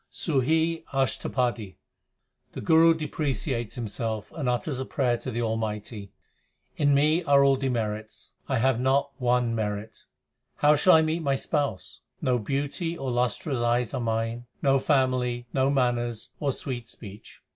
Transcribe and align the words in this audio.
SUHI 0.09 0.83
ASHTAPADI 0.93 1.75
The 2.53 2.61
Guru 2.61 2.95
depreciates 2.95 3.75
himself, 3.75 4.31
and 4.35 4.49
utters 4.49 4.79
a 4.79 4.85
prayer 4.85 5.15
to 5.17 5.29
the 5.29 5.43
Almighty: 5.43 6.11
In 6.75 6.95
me 6.95 7.21
are 7.25 7.43
all 7.43 7.55
demerits; 7.55 8.33
I 8.49 8.57
have 8.57 8.79
not 8.79 9.11
one 9.21 9.53
merit: 9.53 10.05
How 10.55 10.75
shall 10.75 10.95
I 10.95 11.03
meet 11.03 11.21
my 11.21 11.35
Spouse? 11.35 12.01
No 12.19 12.39
beauty 12.39 12.97
or 12.97 13.11
lustrous 13.11 13.59
eyes 13.59 13.93
are 13.93 14.01
mine, 14.01 14.47
No 14.63 14.79
family, 14.79 15.45
no 15.53 15.69
manners, 15.69 16.31
or 16.39 16.51
sweet 16.51 16.87
speech. 16.87 17.39